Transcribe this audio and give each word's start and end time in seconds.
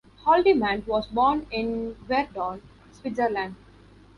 Haldimand 0.25 0.87
was 0.87 1.05
born 1.05 1.45
in 1.51 1.93
Yverdon, 2.09 2.63
Switzerland. 2.91 3.55